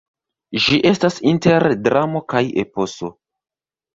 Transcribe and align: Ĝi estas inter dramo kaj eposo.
Ĝi 0.67 0.77
estas 0.91 1.19
inter 1.33 1.67
dramo 1.87 2.21
kaj 2.33 2.43
eposo. 2.65 3.13